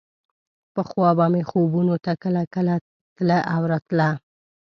پخوا 0.73 1.09
به 1.17 1.25
مې 1.33 1.41
خوبونو 1.49 1.95
ته 2.05 2.11
کله 2.23 2.41
کله 2.53 2.75
تله 3.15 3.39
او 3.53 3.61
راتله. 3.71 4.09